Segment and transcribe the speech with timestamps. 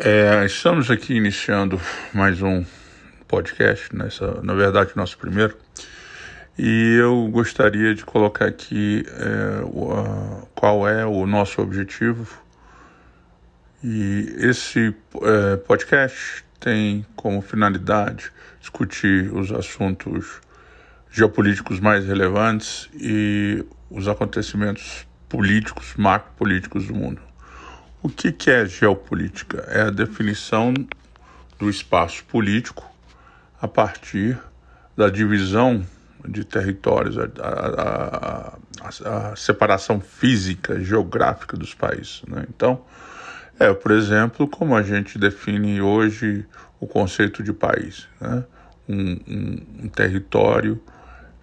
[0.00, 1.80] É, estamos aqui iniciando
[2.14, 2.64] mais um
[3.26, 5.56] podcast, nessa, na verdade, nosso primeiro,
[6.56, 12.28] e eu gostaria de colocar aqui é, o, a, qual é o nosso objetivo.
[13.82, 18.30] E esse é, podcast tem como finalidade
[18.60, 20.40] discutir os assuntos
[21.10, 27.27] geopolíticos mais relevantes e os acontecimentos políticos, macro-políticos do mundo.
[28.00, 29.58] O que, é geopolítica?
[29.68, 30.72] É a definição
[31.58, 32.88] do espaço político
[33.60, 34.38] a partir
[34.96, 35.84] da divisão
[36.26, 42.22] de territórios, a, a, a, a separação física, geográfica dos países.
[42.28, 42.44] Né?
[42.48, 42.84] Então,
[43.58, 46.46] é, por exemplo, como a gente define hoje
[46.78, 48.06] o conceito de país.
[48.20, 48.44] Né?
[48.88, 50.80] Um, um, um território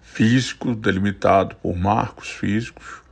[0.00, 3.02] físico delimitado por marcos físicos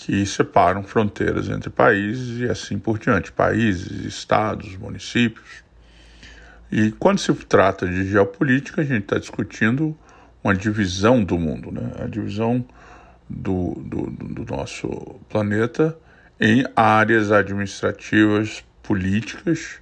[0.00, 5.62] que separam fronteiras entre países e assim por diante, países, estados, municípios.
[6.72, 9.94] E quando se trata de geopolítica, a gente está discutindo
[10.42, 11.92] uma divisão do mundo, né?
[12.02, 12.64] a divisão
[13.28, 14.88] do, do, do nosso
[15.28, 15.94] planeta
[16.40, 19.80] em áreas administrativas, políticas,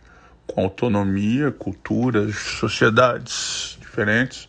[0.49, 4.49] com autonomia, culturas, sociedades diferentes,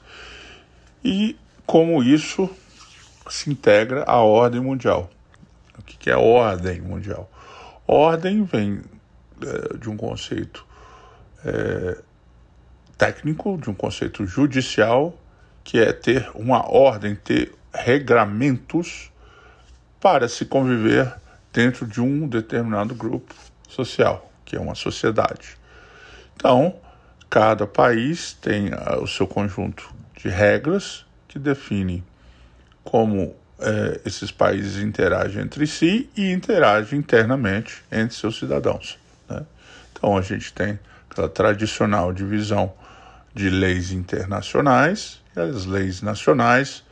[1.04, 2.50] e como isso
[3.30, 5.12] se integra à ordem mundial.
[5.80, 7.30] O que é ordem mundial?
[7.88, 8.82] Ordem vem
[9.42, 10.66] é, de um conceito
[11.44, 11.98] é,
[12.98, 15.18] técnico, de um conceito judicial,
[15.64, 19.12] que é ter uma ordem, ter regramentos
[20.02, 21.14] para se conviver
[21.54, 23.34] dentro de um determinado grupo
[23.68, 25.58] social, que é uma sociedade.
[26.36, 26.76] Então,
[27.30, 32.04] cada país tem uh, o seu conjunto de regras que define
[32.84, 38.98] como é, esses países interagem entre si e interagem internamente entre seus cidadãos.
[39.30, 39.46] Né?
[39.92, 40.80] Então a gente tem
[41.10, 42.74] aquela tradicional divisão
[43.34, 46.84] de leis internacionais e as leis nacionais,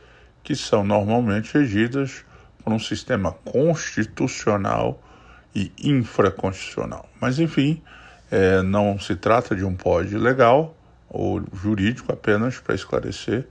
[0.42, 2.24] que são normalmente regidas
[2.62, 5.02] por um sistema constitucional
[5.54, 7.08] e infraconstitucional.
[7.20, 7.82] Mas enfim,
[8.30, 10.76] é, não se trata de um pódio legal
[11.08, 13.46] ou jurídico apenas para esclarecer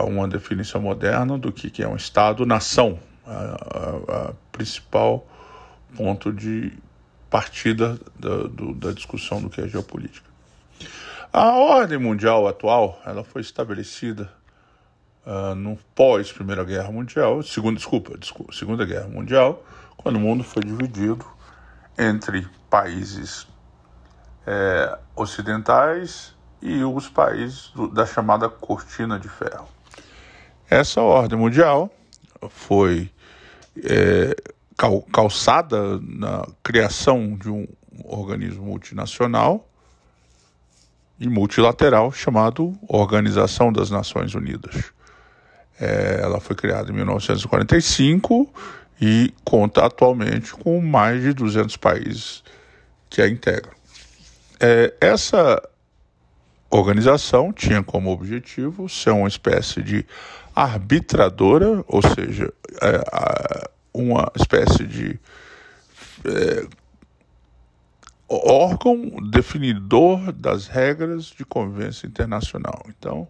[0.00, 5.26] uma definição moderna do que é um Estado-nação, a, a, a, principal
[5.96, 6.72] ponto de
[7.30, 10.28] partida da, do, da discussão do que é geopolítica.
[11.32, 14.30] A ordem mundial atual ela foi estabelecida
[15.26, 19.64] uh, no pós Primeira Guerra Mundial, segunda, desculpa, desculpa, Segunda Guerra Mundial,
[19.96, 21.24] quando o mundo foi dividido
[21.98, 23.46] entre países
[24.46, 29.68] é, ocidentais e os países do, da chamada cortina de ferro.
[30.68, 31.90] Essa ordem mundial
[32.48, 33.10] foi
[33.84, 34.34] é,
[34.76, 37.66] cal, calçada na criação de um
[38.04, 39.68] organismo multinacional
[41.18, 44.92] e multilateral chamado Organização das Nações Unidas.
[45.80, 48.52] É, ela foi criada em 1945
[49.00, 52.42] e conta atualmente com mais de 200 países
[53.08, 53.72] que a integram.
[54.60, 55.60] É, essa
[56.76, 60.06] organização tinha como objetivo ser uma espécie de
[60.54, 65.20] arbitradora, ou seja, é, uma espécie de
[66.24, 66.66] é,
[68.28, 68.96] órgão
[69.30, 72.82] definidor das regras de convivência internacional.
[72.88, 73.28] Então,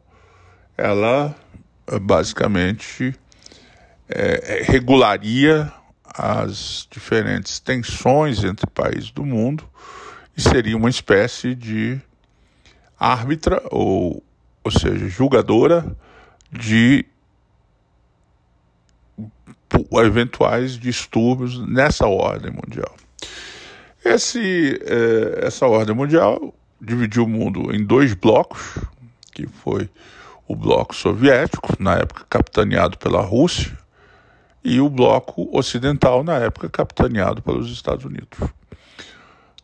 [0.77, 1.35] ela
[2.01, 3.15] basicamente
[4.09, 5.73] é, é, regularia
[6.05, 9.69] as diferentes tensões entre países do mundo
[10.37, 12.01] e seria uma espécie de
[13.03, 14.23] árbitra ou,
[14.63, 15.97] ou seja, julgadora
[16.53, 17.05] de
[20.01, 22.95] eventuais distúrbios nessa ordem mundial.
[24.05, 28.79] Esse, eh, essa ordem mundial dividiu o mundo em dois blocos,
[29.33, 29.89] que foi
[30.47, 33.77] o bloco soviético, na época capitaneado pela Rússia,
[34.63, 38.39] e o bloco ocidental, na época capitaneado pelos Estados Unidos.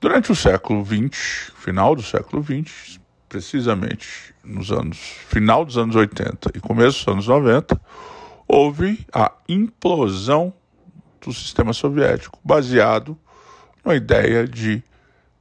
[0.01, 2.99] Durante o século XX, final do século XX,
[3.29, 4.99] precisamente nos anos
[5.29, 7.81] final dos anos 80 e começo dos anos 90,
[8.47, 10.53] houve a implosão
[11.21, 13.17] do sistema soviético baseado
[13.85, 14.83] na ideia de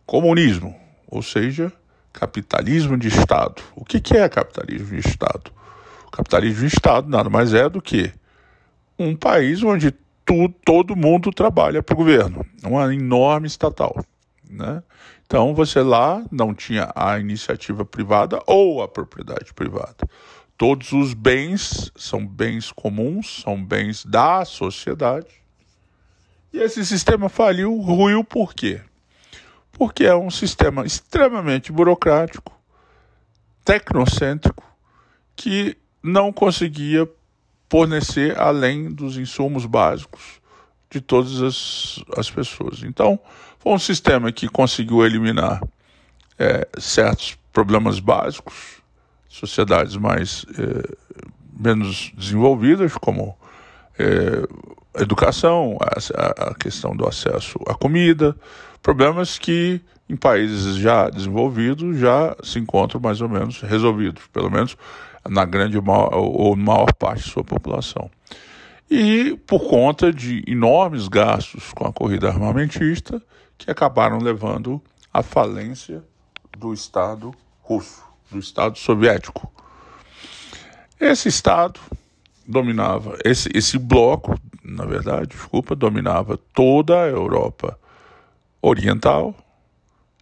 [0.06, 0.76] comunismo,
[1.08, 1.72] ou seja,
[2.12, 3.62] capitalismo de Estado.
[3.76, 5.52] O que, é capitalismo de Estado?
[6.08, 8.12] O capitalismo de Estado nada mais é do que
[8.98, 9.92] um país onde
[10.26, 14.04] tu, todo mundo trabalha para o governo, uma enorme estatal.
[14.50, 14.82] Né?
[15.28, 20.10] Então você lá não tinha a iniciativa privada ou a propriedade privada.
[20.58, 25.44] Todos os bens são bens comuns, são bens da sociedade.
[26.52, 28.82] E esse sistema faliu, ruiu por quê?
[29.78, 32.52] porque é um sistema extremamente burocrático,
[33.64, 34.64] tecnocêntrico,
[35.36, 37.08] que não conseguia
[37.70, 40.42] fornecer além dos insumos básicos
[40.90, 42.84] de todas as, as pessoas.
[42.84, 43.20] Então,
[43.60, 45.62] foi um sistema que conseguiu eliminar
[46.40, 48.82] é, certos problemas básicos,
[49.28, 50.96] sociedades mais é,
[51.60, 53.38] menos desenvolvidas, como
[54.00, 54.44] é,
[55.02, 58.36] educação, a, a questão do acesso à comida,
[58.82, 64.78] problemas que em países já desenvolvidos já se encontram mais ou menos resolvidos, pelo menos
[65.28, 68.10] na grande ou maior parte de sua população.
[68.90, 73.22] E por conta de enormes gastos com a corrida armamentista,
[73.58, 74.82] que acabaram levando
[75.14, 76.04] à falência
[76.58, 78.02] do Estado russo,
[78.32, 79.52] do Estado soviético.
[81.00, 81.80] Esse Estado
[82.48, 87.78] dominava, esse, esse bloco, na verdade, desculpa, dominava toda a Europa
[88.62, 89.36] Oriental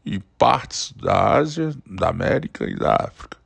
[0.03, 3.37] e partes da Ásia, da América e da África.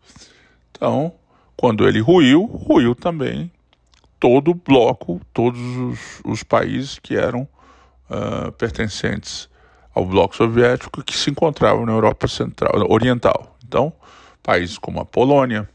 [0.71, 1.13] Então,
[1.57, 3.51] quando ele ruiu, ruiu também
[4.19, 7.47] todo o bloco, todos os, os países que eram
[8.09, 9.49] uh, pertencentes
[9.93, 13.57] ao bloco soviético que se encontravam na Europa Central, Oriental.
[13.65, 13.93] Então,
[14.43, 15.69] países como a Polônia,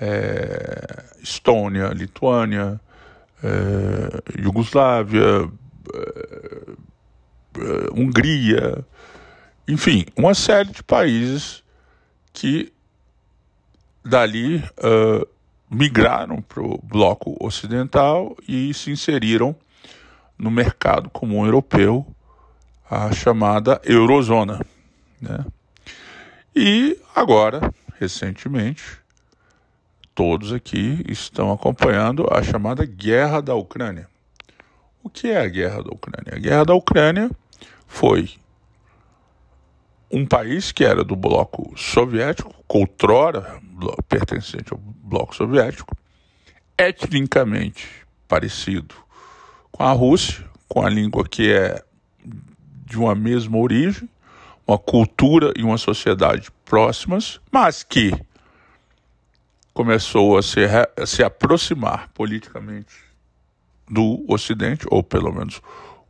[0.00, 2.80] é, Estônia, Lituânia,
[3.42, 5.50] é, Iugoslávia,
[5.94, 6.76] é,
[7.94, 8.84] Hungria,
[9.66, 11.62] enfim, uma série de países
[12.32, 12.72] que
[14.04, 15.26] dali uh,
[15.70, 19.54] migraram para o bloco ocidental e se inseriram
[20.38, 22.06] no mercado comum europeu,
[22.88, 24.60] a chamada eurozona.
[25.20, 25.44] Né?
[26.54, 28.98] E agora, recentemente,
[30.14, 34.08] todos aqui estão acompanhando a chamada Guerra da Ucrânia.
[35.02, 36.34] O que é a Guerra da Ucrânia?
[36.34, 37.30] A Guerra da Ucrânia
[37.86, 38.30] foi
[40.10, 43.60] um país que era do bloco soviético, outrora
[44.08, 45.96] pertencente ao bloco soviético,
[46.76, 47.88] etnicamente
[48.28, 48.94] parecido
[49.70, 51.82] com a Rússia, com a língua que é
[52.84, 54.08] de uma mesma origem,
[54.66, 58.12] uma cultura e uma sociedade próximas, mas que
[59.72, 62.94] começou a se, a se aproximar politicamente
[63.88, 65.62] do Ocidente, ou pelo menos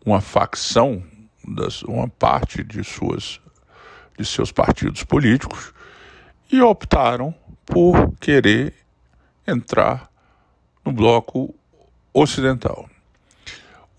[0.05, 1.03] uma facção,
[1.47, 3.41] das, uma parte de suas
[4.19, 5.73] de seus partidos políticos
[6.51, 7.35] e optaram
[7.65, 8.73] por querer
[9.47, 10.11] entrar
[10.85, 11.55] no bloco
[12.13, 12.89] ocidental.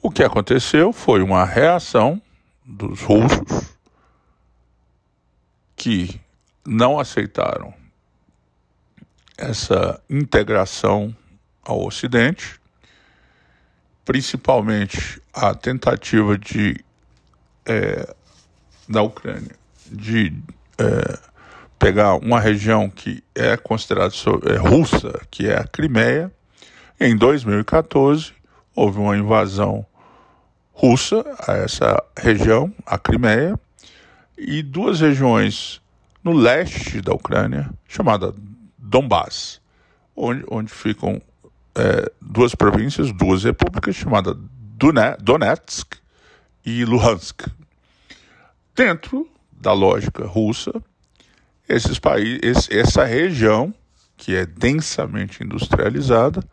[0.01, 2.21] O que aconteceu foi uma reação
[2.65, 3.75] dos russos
[5.75, 6.19] que
[6.65, 7.73] não aceitaram
[9.37, 11.15] essa integração
[11.63, 12.59] ao Ocidente,
[14.03, 16.83] principalmente a tentativa de
[17.65, 18.15] é,
[18.87, 19.55] da Ucrânia
[19.91, 20.33] de
[20.77, 21.19] é,
[21.77, 24.13] pegar uma região que é considerada
[24.45, 26.31] é, russa, que é a Crimeia.
[26.99, 28.33] Em 2014,
[28.75, 29.85] houve uma invasão
[30.73, 33.59] russa a essa região, a Crimeia,
[34.37, 35.81] e duas regiões
[36.23, 38.33] no leste da Ucrânia, chamada
[38.77, 39.59] Donbass,
[40.15, 41.21] onde, onde ficam
[41.75, 44.35] é, duas províncias, duas repúblicas, chamadas
[45.19, 45.95] Donetsk
[46.65, 47.47] e Luhansk.
[48.75, 50.71] Dentro da lógica russa,
[51.67, 53.73] esses países, essa região
[54.15, 56.43] que é densamente industrializada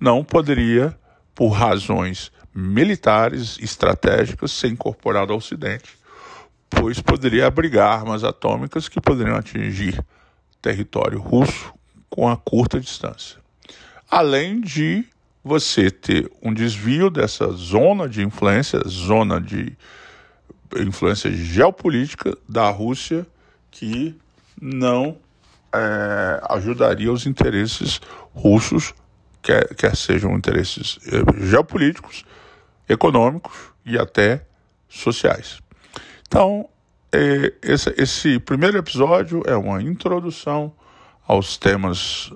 [0.00, 0.96] não poderia,
[1.34, 5.96] por razões militares estratégicas, ser incorporada ao Ocidente,
[6.68, 10.02] pois poderia abrigar armas atômicas que poderiam atingir
[10.60, 11.72] território russo
[12.08, 13.38] com a curta distância.
[14.10, 15.04] Além de
[15.42, 19.76] você ter um desvio dessa zona de influência, zona de
[20.78, 23.26] influência geopolítica da Rússia
[23.72, 24.16] que
[24.60, 25.16] não
[25.74, 28.00] é, ajudaria os interesses
[28.32, 28.94] russos,
[29.42, 32.24] quer, quer sejam interesses é, geopolíticos,
[32.88, 34.46] econômicos e até
[34.88, 35.58] sociais.
[36.28, 36.68] Então,
[37.10, 40.72] é, esse, esse primeiro episódio é uma introdução
[41.26, 42.32] aos temas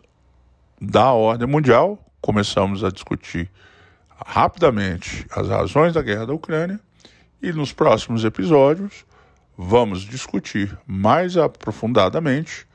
[0.81, 2.03] da ordem mundial.
[2.21, 3.51] Começamos a discutir
[4.25, 6.81] rapidamente as razões da guerra da Ucrânia
[7.43, 9.05] e nos próximos episódios
[9.57, 12.67] vamos discutir mais aprofundadamente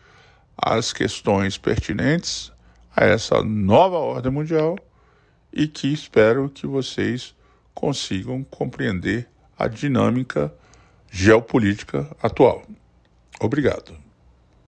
[0.57, 2.51] as questões pertinentes
[2.95, 4.77] a essa nova ordem mundial
[5.53, 7.35] e que espero que vocês
[7.73, 10.53] consigam compreender a dinâmica
[11.09, 12.63] geopolítica atual.
[13.39, 14.10] Obrigado.